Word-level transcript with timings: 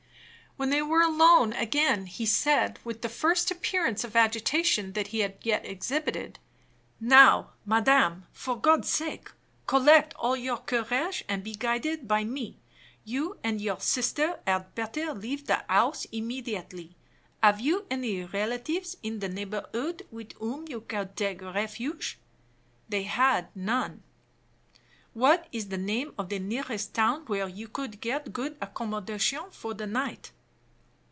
When 0.57 0.69
they 0.69 0.81
were 0.83 1.01
alone 1.01 1.53
again, 1.53 2.05
he 2.07 2.25
said, 2.25 2.77
with 2.83 3.01
the 3.01 3.09
first 3.09 3.49
appearance 3.51 4.03
of 4.03 4.17
agitation 4.17 4.91
that 4.93 5.07
he 5.07 5.19
had 5.21 5.37
yet 5.41 5.65
exhibited, 5.65 6.39
"Now, 6.99 7.53
madam, 7.65 8.27
for 8.33 8.59
God's 8.59 8.89
sake, 8.89 9.31
collect 9.65 10.13
all 10.15 10.35
your 10.35 10.57
courage, 10.57 11.23
and 11.29 11.41
be 11.41 11.55
guided 11.55 12.05
by 12.05 12.25
me. 12.25 12.59
You 13.05 13.39
and 13.43 13.61
your 13.61 13.79
sister 13.79 14.39
had 14.45 14.75
better 14.75 15.13
leave 15.13 15.47
the 15.47 15.63
house 15.69 16.03
immediately. 16.11 16.95
Have 17.41 17.61
you 17.61 17.85
any 17.89 18.25
relatives 18.25 18.97
in 19.01 19.19
the 19.19 19.29
neighborhood 19.29 20.05
with 20.11 20.33
whom 20.33 20.67
you 20.67 20.81
could 20.81 21.15
take 21.15 21.41
refuge?" 21.41 22.19
They 22.89 23.03
had 23.03 23.47
none. 23.55 24.03
"What 25.13 25.47
is 25.53 25.69
the 25.69 25.77
name 25.79 26.13
of 26.19 26.27
the 26.27 26.39
nearest 26.39 26.93
town 26.93 27.23
where 27.25 27.47
you 27.47 27.69
could 27.69 28.01
get 28.01 28.33
good 28.33 28.57
accommodation 28.61 29.49
for 29.49 29.73
the 29.73 29.87
night?" 29.87 30.31